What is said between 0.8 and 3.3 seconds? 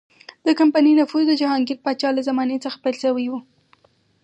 نفوذ د جهانګیر پاچا له زمانې څخه پیل شوی